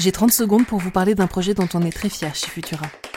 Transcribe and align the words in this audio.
J'ai 0.00 0.12
30 0.12 0.32
secondes 0.32 0.66
pour 0.66 0.78
vous 0.78 0.90
parler 0.90 1.14
d'un 1.14 1.26
projet 1.26 1.52
dont 1.52 1.68
on 1.74 1.82
est 1.82 1.90
très 1.90 2.08
fier 2.08 2.34
chez 2.34 2.46
Futura. 2.46 2.86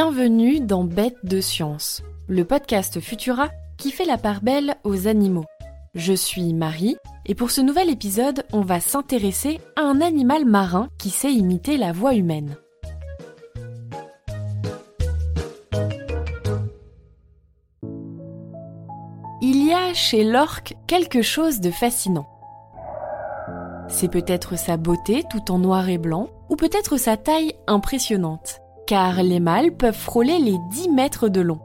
Bienvenue 0.00 0.60
dans 0.60 0.84
Bête 0.84 1.16
de 1.24 1.40
science, 1.40 2.04
le 2.28 2.44
podcast 2.44 3.00
Futura 3.00 3.48
qui 3.76 3.90
fait 3.90 4.04
la 4.04 4.16
part 4.16 4.42
belle 4.42 4.76
aux 4.84 5.08
animaux. 5.08 5.44
Je 5.96 6.12
suis 6.12 6.54
Marie 6.54 6.96
et 7.26 7.34
pour 7.34 7.50
ce 7.50 7.60
nouvel 7.60 7.90
épisode, 7.90 8.44
on 8.52 8.60
va 8.60 8.78
s'intéresser 8.78 9.58
à 9.74 9.80
un 9.80 10.00
animal 10.00 10.44
marin 10.44 10.88
qui 10.98 11.10
sait 11.10 11.32
imiter 11.32 11.76
la 11.76 11.90
voix 11.90 12.14
humaine. 12.14 12.54
Il 19.42 19.66
y 19.66 19.72
a 19.72 19.92
chez 19.94 20.22
l'orque 20.22 20.76
quelque 20.86 21.22
chose 21.22 21.58
de 21.58 21.72
fascinant. 21.72 22.28
C'est 23.88 24.12
peut-être 24.12 24.56
sa 24.56 24.76
beauté 24.76 25.24
tout 25.28 25.50
en 25.50 25.58
noir 25.58 25.88
et 25.88 25.98
blanc, 25.98 26.28
ou 26.50 26.54
peut-être 26.54 26.98
sa 26.98 27.16
taille 27.16 27.54
impressionnante 27.66 28.60
car 28.88 29.22
les 29.22 29.38
mâles 29.38 29.76
peuvent 29.76 29.94
frôler 29.94 30.38
les 30.38 30.56
10 30.70 30.88
mètres 30.88 31.28
de 31.28 31.42
long. 31.42 31.60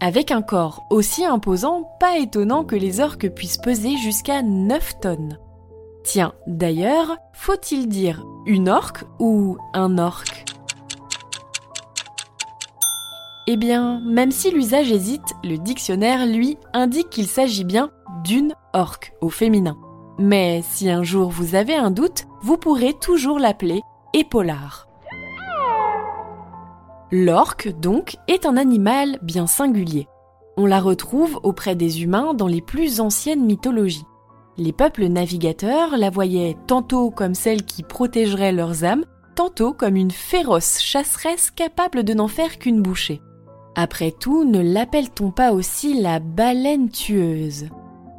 Avec 0.00 0.30
un 0.30 0.40
corps 0.40 0.86
aussi 0.88 1.22
imposant, 1.24 1.90
pas 2.00 2.16
étonnant 2.18 2.64
que 2.64 2.74
les 2.74 3.00
orques 3.00 3.28
puissent 3.28 3.58
peser 3.58 3.98
jusqu'à 3.98 4.42
9 4.42 5.00
tonnes. 5.00 5.38
Tiens, 6.04 6.32
d'ailleurs, 6.46 7.18
faut-il 7.34 7.86
dire 7.86 8.24
une 8.46 8.70
orque 8.70 9.04
ou 9.18 9.58
un 9.74 9.98
orque? 9.98 10.44
Eh 13.46 13.58
bien, 13.58 14.00
même 14.00 14.30
si 14.30 14.50
l'usage 14.50 14.90
hésite, 14.90 15.34
le 15.44 15.58
dictionnaire, 15.58 16.26
lui, 16.26 16.56
indique 16.72 17.10
qu'il 17.10 17.26
s'agit 17.26 17.64
bien 17.64 17.90
d'une 18.24 18.54
orque 18.72 19.12
au 19.20 19.28
féminin. 19.28 19.76
Mais 20.18 20.62
si 20.66 20.88
un 20.88 21.02
jour 21.02 21.28
vous 21.28 21.56
avez 21.56 21.74
un 21.74 21.90
doute, 21.90 22.24
vous 22.40 22.56
pourrez 22.56 22.94
toujours 22.94 23.38
l'appeler 23.38 23.82
épaulard. 24.14 24.88
L'orque, 27.12 27.68
donc, 27.80 28.16
est 28.28 28.46
un 28.46 28.56
animal 28.56 29.18
bien 29.22 29.46
singulier. 29.46 30.08
On 30.56 30.66
la 30.66 30.80
retrouve 30.80 31.38
auprès 31.42 31.74
des 31.74 32.02
humains 32.02 32.34
dans 32.34 32.46
les 32.46 32.62
plus 32.62 33.00
anciennes 33.00 33.44
mythologies. 33.44 34.06
Les 34.56 34.72
peuples 34.72 35.06
navigateurs 35.06 35.96
la 35.96 36.10
voyaient 36.10 36.56
tantôt 36.66 37.10
comme 37.10 37.34
celle 37.34 37.64
qui 37.64 37.82
protégerait 37.82 38.52
leurs 38.52 38.84
âmes, 38.84 39.04
tantôt 39.34 39.72
comme 39.72 39.96
une 39.96 40.12
féroce 40.12 40.80
chasseresse 40.80 41.50
capable 41.50 42.04
de 42.04 42.14
n'en 42.14 42.28
faire 42.28 42.58
qu'une 42.58 42.80
bouchée. 42.80 43.20
Après 43.74 44.12
tout, 44.12 44.44
ne 44.44 44.60
l'appelle-t-on 44.60 45.32
pas 45.32 45.52
aussi 45.52 46.00
la 46.00 46.20
baleine 46.20 46.88
tueuse? 46.88 47.66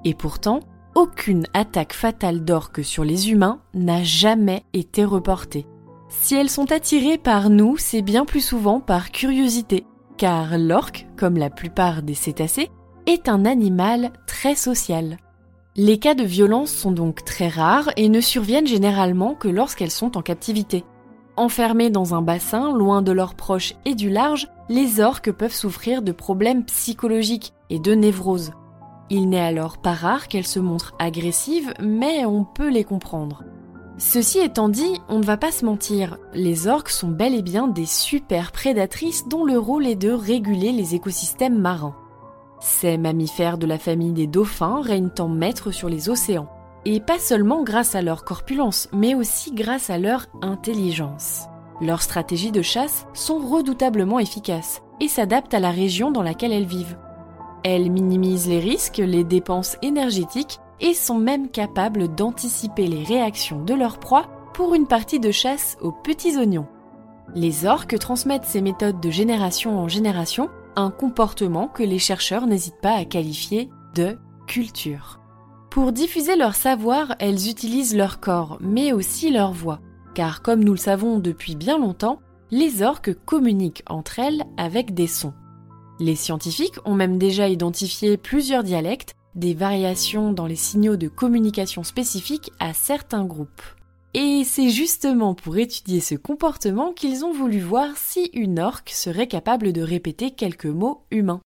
Et 0.04 0.14
pourtant, 0.14 0.60
aucune 0.94 1.48
attaque 1.54 1.94
fatale 1.94 2.44
d'orque 2.44 2.84
sur 2.84 3.06
les 3.06 3.32
humains 3.32 3.62
n'a 3.74 4.04
jamais 4.04 4.64
été 4.74 5.06
reportée. 5.06 5.66
Si 6.10 6.36
elles 6.36 6.50
sont 6.50 6.72
attirées 6.72 7.18
par 7.18 7.50
nous, 7.50 7.78
c'est 7.78 8.02
bien 8.02 8.26
plus 8.26 8.42
souvent 8.42 8.80
par 8.80 9.12
curiosité, 9.12 9.86
car 10.18 10.58
l'orque, 10.58 11.08
comme 11.18 11.38
la 11.38 11.50
plupart 11.50 12.04
des 12.04 12.14
cétacés, 12.14 12.70
est 13.06 13.30
un 13.30 13.46
animal 13.46 14.12
très 14.28 14.56
social. 14.56 15.18
Les 15.76 16.00
cas 16.00 16.16
de 16.16 16.24
violence 16.24 16.72
sont 16.72 16.92
donc 16.92 17.26
très 17.26 17.50
rares 17.50 17.90
et 17.98 18.08
ne 18.08 18.22
surviennent 18.22 18.68
généralement 18.68 19.36
que 19.36 19.48
lorsqu'elles 19.50 19.92
sont 19.92 20.18
en 20.18 20.22
captivité. 20.22 20.86
Enfermées 21.38 21.90
dans 21.90 22.16
un 22.16 22.22
bassin, 22.22 22.72
loin 22.72 23.02
de 23.02 23.12
leurs 23.12 23.36
proches 23.36 23.74
et 23.84 23.94
du 23.94 24.10
large, 24.10 24.48
les 24.70 25.02
orques 25.02 25.32
peuvent 25.32 25.54
souffrir 25.54 26.02
de 26.02 26.14
problèmes 26.14 26.64
psychologiques 26.64 27.54
et 27.70 27.80
de 27.80 27.94
névroses. 27.94 28.54
Il 29.10 29.30
n'est 29.30 29.42
alors 29.42 29.78
pas 29.78 29.94
rare 29.94 30.30
qu'elles 30.30 30.48
se 30.48 30.60
montrent 30.60 30.96
agressives, 30.98 31.74
mais 31.82 32.26
on 32.26 32.46
peut 32.46 32.70
les 32.70 32.86
comprendre. 32.86 33.44
Ceci 33.98 34.40
étant 34.40 34.68
dit, 34.68 35.02
on 35.08 35.20
ne 35.20 35.24
va 35.24 35.38
pas 35.38 35.52
se 35.52 35.64
mentir, 35.64 36.18
les 36.34 36.68
orques 36.68 36.90
sont 36.90 37.08
bel 37.08 37.34
et 37.34 37.42
bien 37.42 37.70
des 37.70 37.86
super 37.86 38.52
prédatrices 38.52 39.26
dont 39.28 39.46
le 39.46 39.58
rôle 39.58 39.88
est 39.88 39.96
de 39.96 40.12
réguler 40.12 40.74
les 40.74 40.96
écosystèmes 40.96 41.58
marins. 41.58 41.96
Ces 42.60 42.98
mammifères 42.98 43.58
de 43.58 43.66
la 43.66 43.78
famille 43.78 44.12
des 44.12 44.28
dauphins 44.28 44.82
règnent 44.82 45.12
en 45.20 45.30
maître 45.30 45.72
sur 45.72 45.88
les 45.88 46.10
océans, 46.10 46.50
et 46.84 47.00
pas 47.00 47.20
seulement 47.20 47.64
grâce 47.64 47.96
à 47.96 48.02
leur 48.02 48.26
corpulence, 48.26 48.90
mais 48.92 49.16
aussi 49.16 49.54
grâce 49.54 49.90
à 49.90 49.98
leur 49.98 50.26
intelligence. 50.42 51.46
Leurs 51.80 52.02
stratégies 52.02 52.52
de 52.52 52.62
chasse 52.62 53.08
sont 53.14 53.40
redoutablement 53.40 54.20
efficaces 54.20 54.82
et 55.00 55.08
s'adaptent 55.08 55.54
à 55.54 55.60
la 55.62 55.72
région 55.72 56.12
dans 56.12 56.24
laquelle 56.24 56.52
elles 56.52 56.66
vivent. 56.66 56.98
Elles 57.64 57.90
minimisent 57.90 58.48
les 58.48 58.60
risques, 58.60 58.98
les 58.98 59.24
dépenses 59.24 59.78
énergétiques 59.82 60.60
et 60.80 60.94
sont 60.94 61.18
même 61.18 61.50
capables 61.50 62.14
d'anticiper 62.14 62.88
les 62.88 63.04
réactions 63.04 63.64
de 63.64 63.74
leur 63.74 64.00
proie 64.00 64.28
pour 64.54 64.74
une 64.74 64.88
partie 64.88 65.20
de 65.20 65.32
chasse 65.32 65.78
aux 65.82 65.92
petits 65.92 66.38
oignons. 66.38 66.68
Les 67.34 67.66
orques 67.66 67.98
transmettent 68.00 68.46
ces 68.46 68.62
méthodes 68.62 69.02
de 69.02 69.10
génération 69.10 69.80
en 69.80 69.88
génération, 69.88 70.50
un 70.76 70.92
comportement 70.92 71.68
que 71.68 71.84
les 71.84 72.00
chercheurs 72.00 72.48
n'hésitent 72.48 72.82
pas 72.82 72.94
à 72.94 73.06
qualifier 73.06 73.70
de 73.96 74.18
culture. 74.48 75.20
Pour 75.70 75.92
diffuser 75.92 76.36
leur 76.36 76.56
savoir, 76.56 77.16
elles 77.20 77.50
utilisent 77.50 77.96
leur 77.96 78.20
corps, 78.20 78.58
mais 78.62 78.94
aussi 78.94 79.32
leur 79.32 79.52
voix, 79.52 79.80
car 80.14 80.42
comme 80.42 80.64
nous 80.64 80.72
le 80.72 80.78
savons 80.78 81.20
depuis 81.20 81.56
bien 81.56 81.78
longtemps, 81.78 82.20
les 82.52 82.84
orques 82.84 83.14
communiquent 83.26 83.84
entre 83.90 84.20
elles 84.20 84.44
avec 84.58 84.94
des 84.94 85.08
sons. 85.08 85.34
Les 86.00 86.16
scientifiques 86.16 86.78
ont 86.86 86.94
même 86.94 87.18
déjà 87.18 87.50
identifié 87.50 88.18
plusieurs 88.18 88.64
dialectes 88.64 89.15
des 89.36 89.54
variations 89.54 90.32
dans 90.32 90.48
les 90.48 90.56
signaux 90.56 90.96
de 90.96 91.08
communication 91.08 91.84
spécifiques 91.84 92.52
à 92.60 92.74
certains 92.74 93.26
groupes. 93.26 93.62
Et 94.14 94.44
c'est 94.46 94.70
justement 94.70 95.36
pour 95.36 95.58
étudier 95.58 96.00
ce 96.00 96.16
comportement 96.16 96.94
qu'ils 96.94 97.26
ont 97.26 97.34
voulu 97.34 97.60
voir 97.60 97.90
si 97.98 98.30
une 98.34 98.60
orque 98.60 98.92
serait 98.92 99.28
capable 99.28 99.74
de 99.74 99.82
répéter 99.82 100.32
quelques 100.32 100.66
mots 100.66 101.02
humains. 101.12 101.42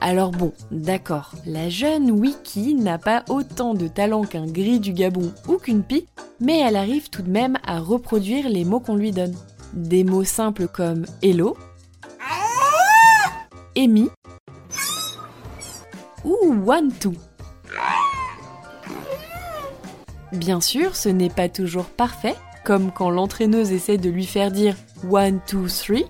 Alors 0.00 0.30
bon, 0.30 0.52
d'accord, 0.70 1.32
la 1.44 1.68
jeune 1.68 2.12
Wiki 2.12 2.74
n'a 2.74 2.98
pas 2.98 3.24
autant 3.28 3.74
de 3.74 3.88
talent 3.88 4.22
qu'un 4.22 4.46
gris 4.46 4.78
du 4.78 4.92
Gabon 4.92 5.32
ou 5.48 5.58
qu'une 5.58 5.82
pie, 5.82 6.06
mais 6.40 6.60
elle 6.60 6.76
arrive 6.76 7.10
tout 7.10 7.22
de 7.22 7.30
même 7.30 7.58
à 7.64 7.80
reproduire 7.80 8.48
les 8.48 8.64
mots 8.64 8.80
qu'on 8.80 8.96
lui 8.96 9.10
donne. 9.10 9.34
Des 9.74 10.04
mots 10.04 10.24
simples 10.24 10.68
comme 10.68 11.06
hello, 11.22 11.56
Amy 13.76 14.10
ou 16.24 16.36
one 16.66 16.92
two. 16.92 17.14
Bien 20.32 20.60
sûr, 20.60 20.96
ce 20.96 21.08
n'est 21.08 21.30
pas 21.30 21.48
toujours 21.48 21.84
parfait, 21.84 22.36
comme 22.64 22.90
quand 22.90 23.10
l'entraîneuse 23.10 23.72
essaie 23.72 23.98
de 23.98 24.08
lui 24.08 24.26
faire 24.26 24.50
dire 24.50 24.76
one 25.10 25.40
two 25.46 25.68
three. 25.68 26.06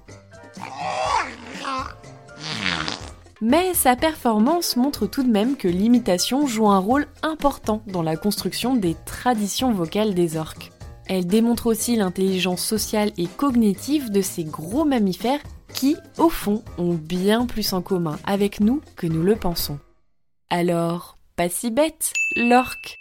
Mais 3.40 3.75
sa 3.75 3.96
performance 3.96 4.76
montre 4.76 5.08
tout 5.08 5.25
de 5.25 5.31
même 5.31 5.56
que 5.56 5.66
l'imitation 5.66 6.46
joue 6.46 6.69
un 6.69 6.78
rôle 6.78 7.08
important 7.25 7.82
dans 7.88 8.02
la 8.02 8.16
construction 8.16 8.76
des 8.76 8.94
traditions 9.04 9.72
vocales 9.72 10.14
des 10.14 10.37
orques. 10.37 10.70
Elle 11.08 11.26
démontre 11.26 11.66
aussi 11.66 11.96
l'intelligence 11.96 12.62
sociale 12.62 13.10
et 13.19 13.26
cognitive 13.26 14.12
de 14.12 14.22
ces 14.22 14.44
gros 14.44 14.84
mammifères 14.84 15.40
qui, 15.75 15.96
au 16.19 16.28
fond, 16.28 16.62
ont 16.78 16.94
bien 16.94 17.46
plus 17.46 17.72
en 17.72 17.82
commun 17.82 18.16
avec 18.25 18.60
nous 18.60 18.81
que 18.94 19.08
nous 19.08 19.25
le 19.25 19.34
pensons. 19.34 19.81
Alors, 20.54 21.16
pas 21.34 21.49
si 21.49 21.70
bête, 21.70 22.12
l'orque. 22.37 22.99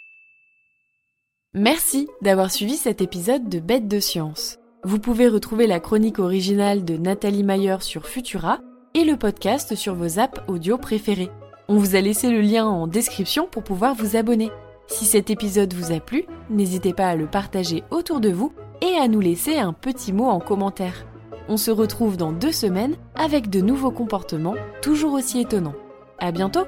Merci 1.52 2.08
d'avoir 2.22 2.50
suivi 2.50 2.78
cet 2.78 3.02
épisode 3.02 3.50
de 3.50 3.58
Bête 3.58 3.88
de 3.88 4.00
Science. 4.00 4.58
Vous 4.84 4.98
pouvez 4.98 5.28
retrouver 5.28 5.66
la 5.66 5.78
chronique 5.78 6.18
originale 6.18 6.82
de 6.82 6.96
Nathalie 6.96 7.42
Mayer 7.42 7.76
sur 7.80 8.06
Futura 8.06 8.60
et 8.94 9.04
le 9.04 9.18
podcast 9.18 9.74
sur 9.74 9.94
vos 9.94 10.18
apps 10.18 10.40
audio 10.48 10.78
préférés. 10.78 11.28
On 11.68 11.76
vous 11.76 11.94
a 11.94 12.00
laissé 12.00 12.30
le 12.30 12.40
lien 12.40 12.64
en 12.64 12.86
description 12.86 13.46
pour 13.46 13.64
pouvoir 13.64 13.94
vous 13.94 14.16
abonner. 14.16 14.50
Si 14.86 15.04
cet 15.04 15.28
épisode 15.28 15.74
vous 15.74 15.92
a 15.92 16.00
plu, 16.00 16.24
n'hésitez 16.48 16.94
pas 16.94 17.08
à 17.08 17.16
le 17.16 17.26
partager 17.26 17.84
autour 17.90 18.20
de 18.20 18.30
vous 18.30 18.54
et 18.80 18.96
à 18.96 19.08
nous 19.08 19.20
laisser 19.20 19.58
un 19.58 19.74
petit 19.74 20.14
mot 20.14 20.30
en 20.30 20.40
commentaire. 20.40 21.04
On 21.50 21.58
se 21.58 21.70
retrouve 21.70 22.16
dans 22.16 22.32
deux 22.32 22.50
semaines 22.50 22.96
avec 23.14 23.50
de 23.50 23.60
nouveaux 23.60 23.90
comportements 23.90 24.56
toujours 24.80 25.12
aussi 25.12 25.38
étonnants. 25.38 25.76
À 26.18 26.32
bientôt! 26.32 26.64